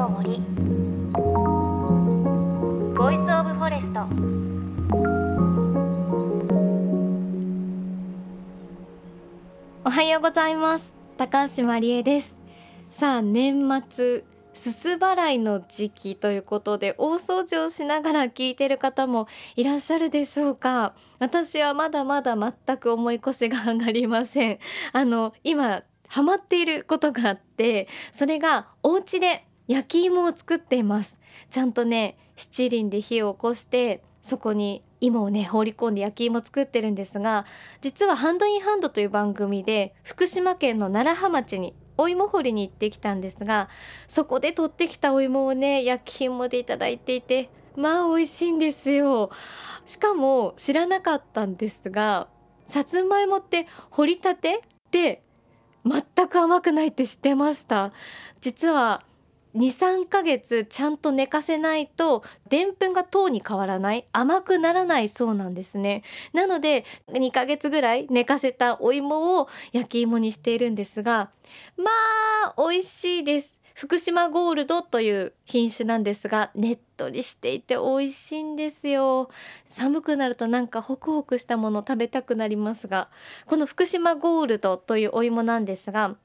[0.00, 0.40] の森
[2.96, 4.00] Voice of Forest
[9.84, 10.94] おはようございます。
[11.18, 12.34] 高橋真理恵です。
[12.88, 14.24] さあ年末
[14.54, 20.94] すす払いの時期ということで大掃除をしながら聞いてる方もいらっしゃるでしょうか。
[21.18, 24.58] 私はまだまだ全く重い腰が上がりません。
[24.94, 31.16] あの今ハマっていることがあってそれがお家で焼き芋を作っています。
[31.48, 37.46] ちゃんとね七輪で火を起こしてそこに芋をね放り込んで焼き芋作ってるんですが
[37.80, 43.68] 実はハンドインハンドという番組で福島県の楢葉町にお芋掘りに行ってきたんですが
[44.08, 49.30] そこで取ってきたお芋をね焼き芋でいただいていてまあ美味しいんですよ。
[49.86, 52.26] しかも知らなかったんですが
[52.66, 55.22] さつまいもって掘りたてで
[55.84, 57.92] 全く甘くないって知ってました。
[58.40, 59.04] 実は
[59.56, 66.02] 23ヶ月ちゃんと寝かせないとでんぷんが糖に変わらない甘くならないそうなんですね。
[66.32, 71.30] なので2ヶ月ぐらい寝かせたお芋を焼き芋にしているんですが
[71.76, 71.90] ま
[72.46, 73.60] あ美味しいです。
[73.74, 79.30] 福島ゴールドという品種なんですがねっとりしていて美味しいんですよ。
[79.68, 83.08] 寒くなるとなんかホクホクしたもの食べたくなりますが
[83.46, 86.16] この福島ゴールドというお芋なんですが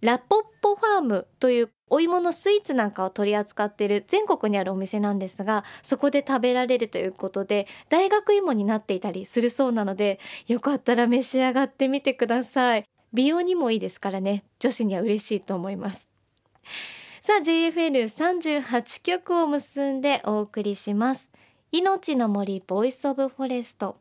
[0.00, 12.84] ラポッポファームというお芋のスイーツなんかを取り扱っている全国にあるお店なんですがそこで食べられるということで大学芋になっていたりするそうなのでよかったら召し上がってみてください。
[13.12, 14.42] 美容にもいいですからね。
[14.58, 16.10] 女子には嬉しいと思います。
[17.22, 21.30] さあ JFN38 曲を結んでお送りします。
[21.70, 23.96] 命の森 Voice of Forest。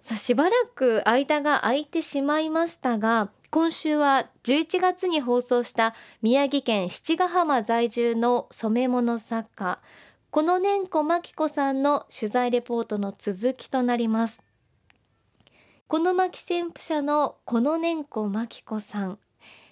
[0.00, 9.80] さあしばらく間が空いてしまいましたが今週は11月に放送した宮城県七ヶ浜在住の染め物作家
[10.30, 14.44] この年子真紀子さんの取材レポートの続きとなります。
[15.86, 19.18] この牧旋風車のこの年子真紀子さん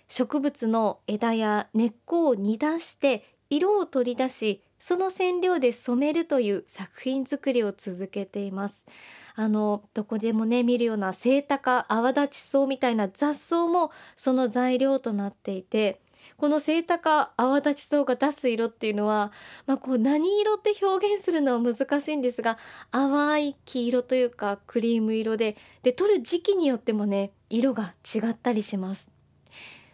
[0.08, 8.86] 植物の枝や根っこを煮出して色を取り出しその染料で染めるという作品作りを続けています。
[9.34, 16.00] あのどこでもね見るようなセイタカ泡立ち草みたいな雑草もその材料となっていて
[16.38, 19.32] このセイタカ泡立ち草が出す色っていうのは、
[19.66, 22.58] まあ、こう何色って表現するのは難しいんですが
[22.90, 29.10] 淡い黄色というかクリーム色でで取る時期によってもね色が違ったりします。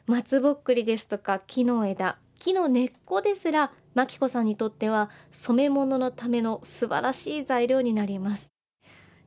[0.06, 8.50] 松ぼっくりですとか木の枝木の根っこですらマキコさんにとっては染め物のための素晴らしい材料になります。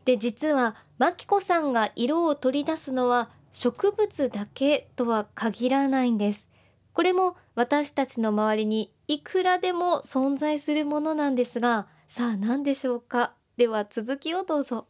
[0.06, 6.50] で実はマキコさんが色を取り出すのは植物だけとは限らないんです。
[6.94, 13.34] これも私たちの周りにいくらでも存在するものなんですがさあ何でしょうか？
[13.58, 14.88] では続きをどうぞ。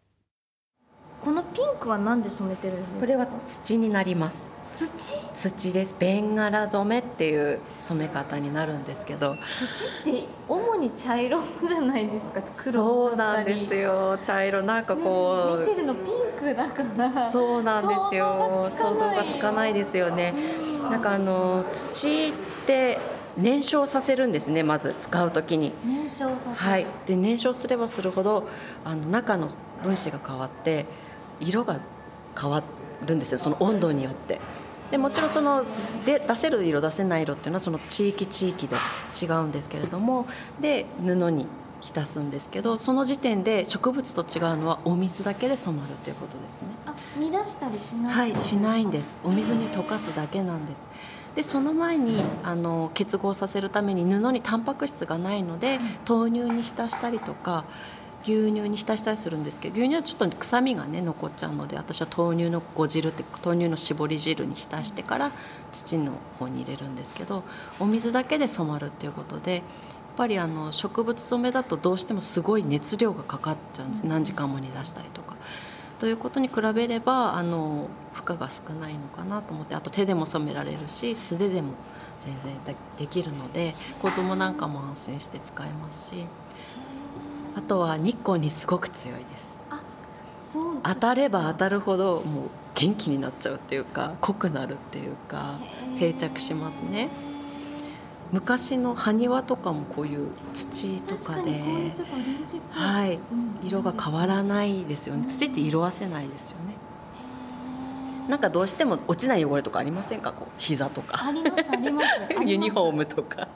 [1.23, 2.99] このピンクは何で染めてるんですか？
[2.99, 5.49] これは土になります土？
[5.51, 5.95] 土です。
[5.99, 9.35] ベンガラ染めっていう染め方になるんですけど。
[10.03, 12.41] 土って主に茶色じゃないですか？
[12.41, 14.17] 黒そうなんですよ。
[14.21, 17.31] 茶色なんかこう、ね、見てるのピンクだから。
[17.31, 18.69] そうなんですよ。
[18.77, 19.73] 想像がつかない。
[19.73, 20.33] ですよね。
[20.89, 22.31] なんかあの土っ
[22.65, 22.97] て
[23.37, 25.73] 燃焼させるんですねまず使う時に。
[25.83, 26.85] 燃焼させはい。
[27.05, 28.47] で燃焼すればするほど
[28.83, 29.49] あの中の
[29.83, 30.85] 分子が変わって
[31.39, 31.79] 色が
[32.39, 32.59] 変わ
[33.05, 34.39] るんですよその温度によって。
[34.91, 35.65] でもちろんその
[36.05, 38.75] で出せる色出せない色っていうのはその地域地域で
[39.19, 40.27] 違うんですけれども
[40.61, 41.47] で布に
[41.81, 46.67] 浸すんですけどその時点で植物と違うのはお水だけで染まるということですね。
[46.85, 48.31] あ煮出したりしない？
[48.31, 49.15] はいしないんです。
[49.23, 50.83] お水に溶かすだけなんです。
[51.35, 57.65] でその前にあの結合させるために布にタンパク質がないので豆乳に浸したりとか
[58.27, 65.31] 牛乳に浸したりするんですけど牛乳はちょっと臭みがね残っちゃうので私は豆乳のご汁って豆乳の絞り汁に浸してから
[65.71, 67.43] 土の方に入れるんですけど
[67.79, 69.63] お水だけで染まるっていうことでやっ
[70.17, 75.35] ぱりあの植物染めだとどうしてもすごい熱量がかかっちゃうんです何時間も煮出したりとか。
[75.99, 81.71] ということに比べればあの負荷が少ないのかなと思ってあと手でも染められるし素手でも
[82.19, 86.25] 全然できるので子供なんかも安心して使えますし。
[87.55, 89.45] あとは日光にすごく強いです。
[90.83, 95.55] 当たれば当たるほどもう元気になっちゃうっていうか濃くなるっていうか
[95.97, 97.09] 定着しますね。
[98.31, 101.61] 昔の埴輪とかもこういう土とかで
[102.71, 103.19] はい。
[103.63, 105.25] 色が変わらないですよね。
[105.27, 106.75] 土って色あせないですよね
[108.27, 110.31] なんかどうしても落ちない汚れとかありませんか？
[110.31, 111.23] こう膝とか。
[111.25, 112.07] ありますあります。
[112.45, 113.47] ユニフォームとか。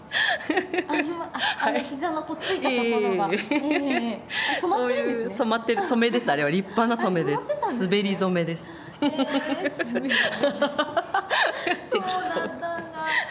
[0.87, 1.31] あります。
[1.61, 7.43] ああの膝のこうついたところが、ええ染まってるんですねそういう染まってる染めですあれは立派な染めです。
[7.43, 7.55] ね。
[7.85, 8.63] 滑り染めです。
[9.01, 12.77] えー、すごいそうだったんだ、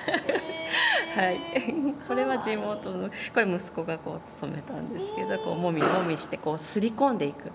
[0.07, 7.45] えーはい、これは地元のこれ息子がこう染めたんですけど、こうもみもみしてこうすり込んでいく。
[7.45, 7.51] こ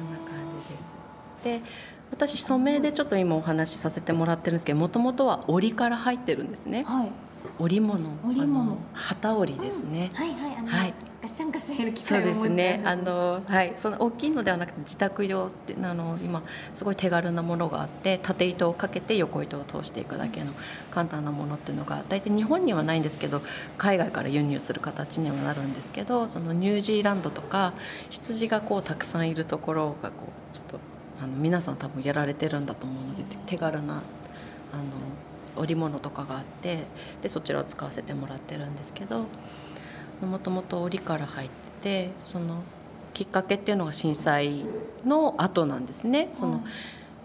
[0.00, 0.38] んな感
[1.42, 1.62] じです。
[1.62, 1.62] で
[2.10, 6.84] 私染めでちょっと今お話しさせてもらってるんですけどもともとは織から入ってるんですね。
[6.84, 7.10] はい。
[7.58, 8.10] 織物。
[8.24, 8.76] 織物。
[8.92, 10.94] 旗織りですね、はいはいあの、はい。
[11.22, 12.82] ガッシャンガッシャンやる機そう械を持ってですね。
[12.84, 16.42] あのはい、その大きいのではなくて自宅用ってあの今
[16.74, 20.52] すごい手軽なものがあって縦糸をかけて横糸を通していくだけの
[20.90, 23.42] 簡単なものっていうのが大体日本にはないんですけど
[23.76, 27.72] 海外から輸入する形にはなるんですけどそのニュージーランドとか
[28.10, 30.78] 羊がこうたくさんいるところがこうちょっと
[31.22, 34.02] あの皆さん多分やられてるんだと思うので手軽な
[34.72, 34.84] あの
[35.56, 36.84] 織物とかがあって
[37.22, 39.26] でそちらを使わせてもらってるんですけど
[40.20, 41.48] もともと織から入っ
[41.80, 42.62] ててその
[43.14, 44.64] きっかけっていうのが震災
[45.04, 46.28] の後なんですね。
[46.32, 46.62] その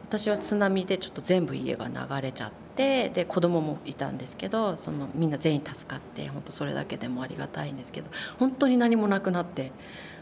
[0.08, 9.72] 私は津波でちょっと全部家が流れちゃってで子供もいたんですけどそのみんな全員助かって本当それだけでもありがたいんですけど本当に何もなくなって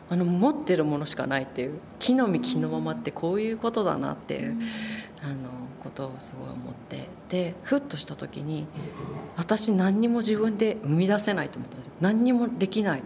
[0.09, 4.57] あの持ってるものしかないっていう木の実木のままってこういうことだなっていう、
[5.21, 5.50] あの
[5.83, 8.67] ことをすごい思ってでふっとした時に
[9.38, 13.03] 私何にも自分で生み出せないと思ったんです何にもできない。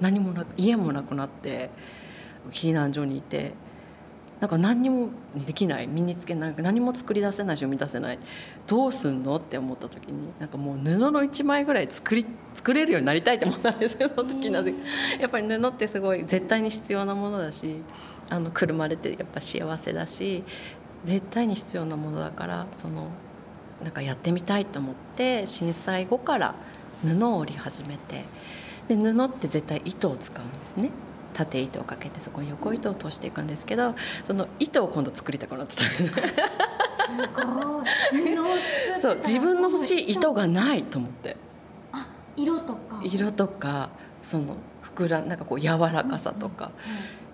[0.00, 1.70] 何もなく家もなくなって
[2.50, 3.54] 避難所にいて
[4.40, 5.08] なんか何にも
[5.46, 8.18] できない身につけない何も作り出せないし生み出せない。
[8.66, 14.74] どうすんのって思った時になんかもう布の一枚ぐらい作り作れるようになりたいと思ったんですよその時なぜ
[15.20, 17.82] やっぱり布ってすごい絶対に必要なものだし
[18.28, 20.42] あのくるまれてやっぱ幸せだし
[21.04, 23.08] 絶対に必要なものだからその
[23.82, 26.54] なんかやってみたいと思って震災後から
[27.04, 28.24] 布を織り始めて
[28.88, 30.90] で布って絶対糸を使うんですね
[31.36, 33.94] 縦糸をかけてそこに横糸を通していくんですけど
[34.24, 39.00] その糸を今度作りたくなっちゃったすごい。
[39.00, 41.36] そう自分の欲しい糸がないと思って。
[41.92, 42.06] あ
[42.36, 43.00] 色とか。
[43.04, 43.90] 色とか
[44.22, 46.72] その膨らなんかこう柔らかさとか、はい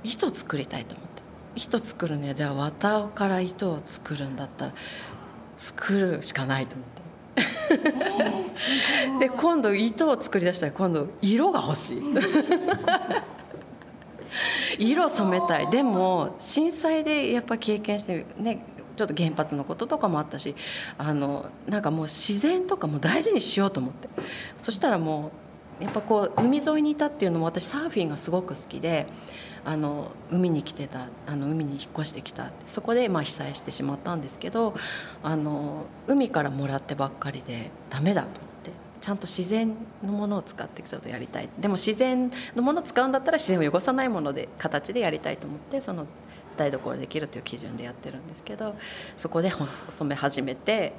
[0.04, 1.22] 糸作りたいと思って。
[1.54, 4.72] 糸作るにはじゃあ綿から糸を作るんだったら
[5.56, 7.02] 作るしかないと思って。
[9.20, 12.02] で今度糸を作り出したら今度色が欲しい
[14.78, 15.70] 色染めたい。
[15.70, 18.64] でも震災でやっぱ経験してね
[18.96, 20.54] ちょっと原発のこととかもあったし
[20.98, 24.08] あのなんかもう自然とかも大事にしようと思って。
[24.58, 25.32] そしたらも
[25.80, 29.06] うやっぱこう海沿いにいたっていうのも私サーフィンがすごく好きで
[29.64, 32.52] あの海に来てたあの海に引っ越してきた。
[32.66, 34.74] そこでまあ被災してしまったんですけど
[35.22, 38.51] あの海からもらってばっかりでダメだと。
[39.02, 41.48] ちゃんと自然のものを使ってちょっとやりたい。
[41.58, 46.06] でも自然のものを使うんだったら自然を汚さないもので形でやりたいと思ってその
[46.56, 48.76] 台所できるという基準でやってるんですけど
[49.16, 50.92] そこで染め始めて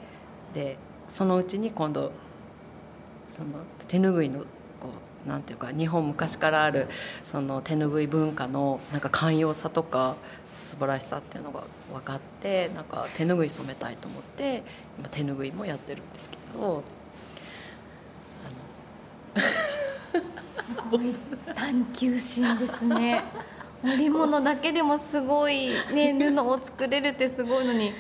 [0.54, 0.78] で
[1.08, 2.12] そのうちに今度
[3.26, 3.50] その
[3.88, 4.46] 手ぬぐいのこ
[5.26, 6.90] うなんていうか日本昔からある
[7.24, 10.18] その手ぬぐい文化のなんか寛容さとか
[10.58, 11.64] 素晴らしさっていうのが
[11.94, 14.64] 分かってなんか手ぬぐい染めたいと思って
[15.00, 16.84] 今手ぬぐいもやってるんですけど
[20.62, 21.16] すごい
[21.56, 23.24] 探求心ですね。
[23.84, 27.92] 織物だけでもすごいね布を作れるってすごいのに。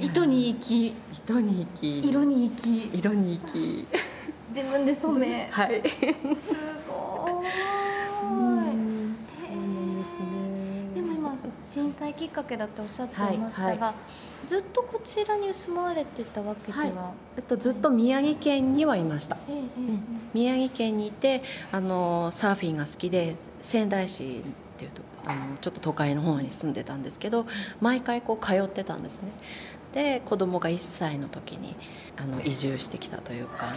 [0.00, 0.94] 糸に行き。
[1.12, 2.08] 糸に行き。
[2.08, 2.90] 色に行き。
[2.98, 3.86] 色に行き。
[4.48, 5.48] 自分で染め。
[5.50, 5.82] はい。
[6.14, 6.56] す
[11.74, 13.94] 震災きっかけだっておっしゃっていましたが、はい
[14.46, 16.92] ずっとこちらに住まわれてたわけでは、はい。
[17.38, 19.38] えっと、ずっと宮城県にはいました。
[19.48, 19.64] ええええ
[20.34, 27.46] 宮城県にいてあのサーフィンが好きで仙台市っていうとあのちょっと都会の方に住んでたんですけど
[27.80, 29.30] 毎回こう通ってたんですね。
[29.94, 31.74] で子供が1歳の時に
[32.18, 33.72] あの移住してきたというか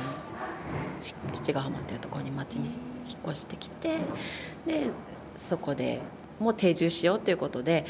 [1.34, 2.72] 七ヶ浜っていうところに町に
[3.08, 4.00] 引っ越してきて
[4.66, 4.92] で
[5.36, 6.02] そこで
[6.40, 7.86] もう定住しようということで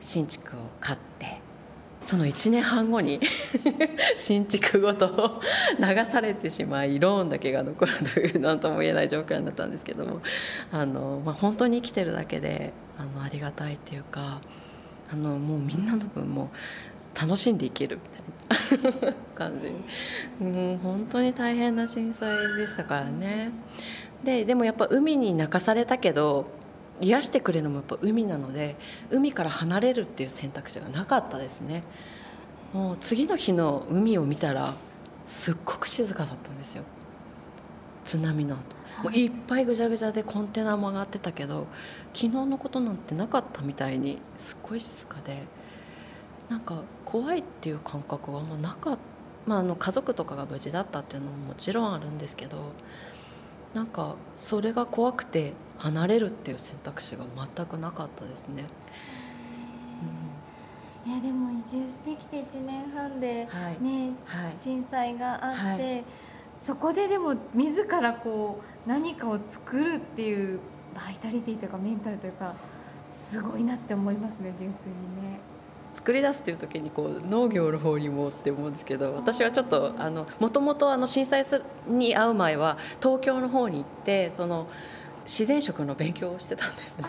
[0.00, 1.40] 新築を買って
[2.02, 3.20] その1年半後に
[4.18, 5.40] 新築ごと
[5.78, 10.20] 流されてしまいローンだけが残るという何とも言えない状況になったんですけども
[10.72, 14.40] あの、まあ、本当に生きてるだけであのありがたいっていうか
[15.12, 16.50] あのもうみんなの分も
[17.20, 19.68] 楽しんでいけるみたいな感じ。
[20.40, 23.50] うん本当に大変な震災でしたからね。
[24.24, 26.46] ででもやっぱ海に泣かされたけど
[27.00, 28.76] 癒してくれるのもやっぱ海なので
[29.10, 31.82] 海から離れるっていう選択肢がなかったですね。
[32.72, 34.74] もう次の日の海を見たら
[35.26, 36.84] すっごく静かだったんですよ。
[38.04, 38.82] 津波の後。
[39.02, 41.66] もういっぱいぐちゃぐちゃでコンテナも上がってたけど
[42.14, 45.44] 昨日のことなんてなかったみたいにすっごい静かで
[46.48, 49.00] なんか怖いっていう感覚がもうなかった、
[49.46, 52.58] まあ、あの家族とかが無事だったっていうのももちろんあるんですけど
[53.74, 57.24] なんかそれが怖くて離れるっていう選択肢が
[57.54, 58.66] 全くなかったですね。
[61.04, 63.48] いやでも移住してきて1年半で
[63.80, 66.04] ね、はい、震災があって、はい、
[66.60, 70.60] そこででも自らこう何かを作るっていう
[70.94, 72.54] バイタリティというかメンタルというか
[73.10, 75.51] すごいなって思いますね純粋にね。
[76.02, 79.94] 作り出すという時にこう農業の方にもって思うんですけど私はちょっと
[80.40, 81.44] もともと震災
[81.86, 84.66] に遭う前は東京の方に行ってその
[85.24, 87.04] 自然食の勉強をしてたんですね。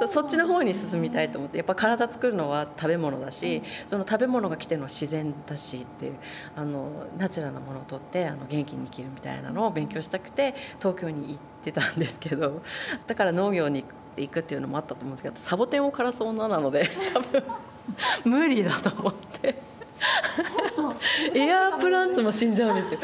[0.10, 6.14] そっちの方に進みたいと思ってやっぱ体作るのは食べ物だし、その食べ物が来てるのは自然だしっていう
[6.56, 6.88] あの
[7.18, 12.62] ナチュラルなものをとってあの元気に生きるみたいなのを勉強したくて東京に行ってたんですけど
[13.06, 13.84] だから農業に
[14.16, 17.42] 行くっていうのもあったと思うんですけどサボテンを枯らす女なので多分
[18.24, 19.56] 無理だと思って。
[21.34, 23.00] エアープランツも死んじゃうんですよ。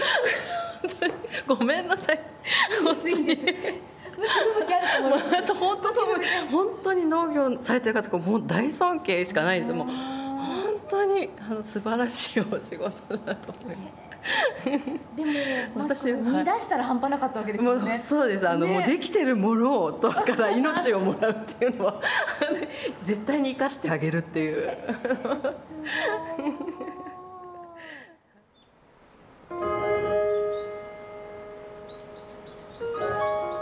[1.47, 2.21] ごめんなさい。
[5.55, 6.07] 本当そう
[6.51, 9.73] 本当に農業されてる方もう大尊敬しかないです。
[9.73, 9.95] もう本
[10.89, 14.14] 当にあの素晴らしいお仕事だと思います。
[15.17, 15.33] でも
[15.77, 17.99] 私見出したら半端なかったわけですよね。
[17.99, 18.49] そうです。
[18.49, 22.01] あの、ね、もうできてるものをとから命をもらうっていうのは
[23.05, 24.71] 絶対に生かしてあげるっていう。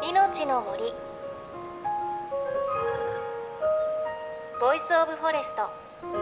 [0.08, 0.94] 命の森。
[4.60, 6.21] Voice of Forest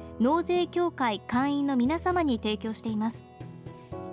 [0.21, 3.25] 納税協会会員の皆様に提供しています。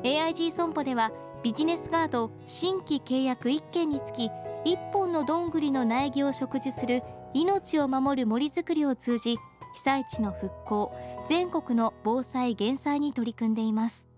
[0.02, 1.12] AIG 損保では
[1.42, 4.30] ビジネスガード新規契約1件につき
[4.64, 7.02] 1本のどんぐりの苗木を植樹する
[7.34, 9.36] 命を守る森づくりを通じ
[9.74, 10.96] 被災地の復興
[11.26, 14.08] 全国の防災減災に取り組んでいます。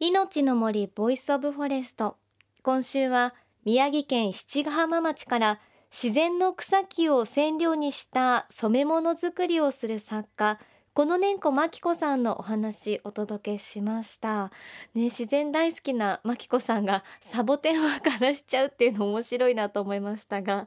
[0.00, 2.16] 命の森 Voice of Forest。
[2.62, 3.34] 今週は
[3.66, 5.60] 宮城県七ヶ浜町から
[5.92, 10.58] 自然の草木を染料にした染め物作りをする作家
[10.94, 14.50] この年子真紀子さんのお話お届けしました、
[14.94, 20.66] ね、自然大好きな真紀子さんがサボテンを枯らしちゃうっていうの面白いなと思いましたが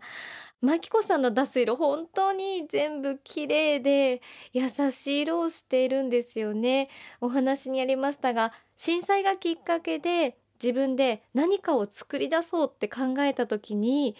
[0.61, 4.21] 真紀子さんの出す色本当に全部綺麗で
[4.53, 6.89] 優しい色をしているんですよね。
[7.19, 14.15] お話にありましたが震災がきっかけで自分で何かを作り出そうって考えた時に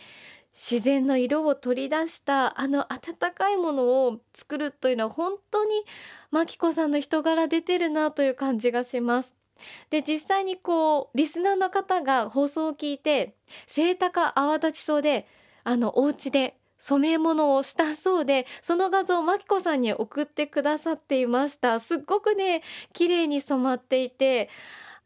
[0.55, 5.71] 自然の色を取り出したあの温かいものを作るというのは本当に
[6.31, 9.35] マキコさんの人柄出てるなという感じがします。
[9.89, 13.35] で実際にこうリスナーの方が放送を聞いて
[13.67, 15.27] 清高泡立ちそうで
[15.65, 24.50] あのお家で染め物をしたそうでその画像をマキコさんに送ってくださっていましたすっごくね綺麗に染まっていて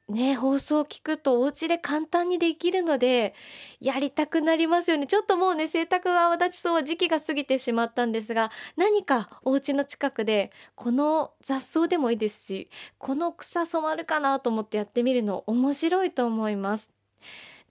[0.09, 3.33] ね放送を聞くとお家で簡単にできるので
[3.79, 5.07] やりたくなりますよね。
[5.07, 16.91] ちょっともうね洗濯が泡立ちそうは時期が過ぎてしまったんですが何かお家の近くでこの雑草でもいいですしこの草染まるかなと思ってやってみるの面白いと思います。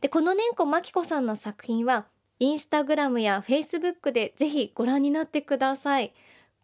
[0.00, 2.06] でこの年子真紀子さんの作品は
[2.40, 6.12] インスタグラムやフェイスブックでぜひご覧になってください。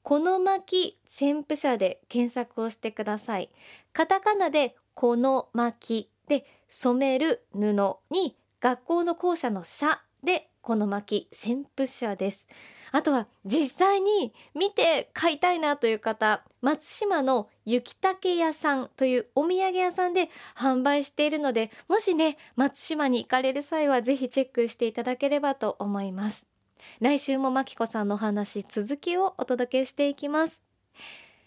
[0.04, 3.49] この巻旋風車で検索をしてください。
[3.94, 7.73] カタカナでこの巻で染める布
[8.11, 12.46] に学校の校舎の社でこの巻旋風車です。
[12.92, 26.53] あとは実際に見て買いたいなという方松島の雪竹屋さんというお土産屋さんで販売しているのでもしね松島に行かれる際はぜひチェックしていただければと思います。
[27.00, 30.62] 来週もまきこさんの話続きをお届けしていきます。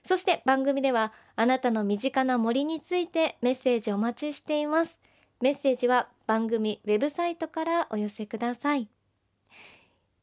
[0.04, 5.00] そして番組ではあなたの身近な森についてメッセージお待ちしています。
[5.42, 8.88] メッセージは番組ウェブサイトからお寄せください。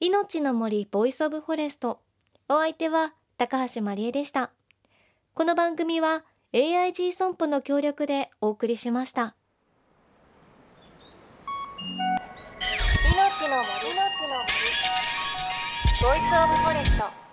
[0.00, 2.00] 命の森 Voice of Forest。
[2.48, 4.50] お相手は高橋真理恵でした。
[5.34, 9.34] この番組は AIG 損保の協力でお送りしました。
[13.14, 13.83] 命の森
[16.04, 17.23] ボイスオブフォレスト。